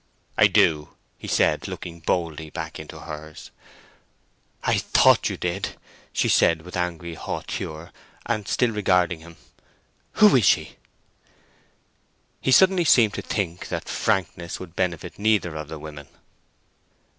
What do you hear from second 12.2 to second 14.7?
He suddenly seemed to think that frankness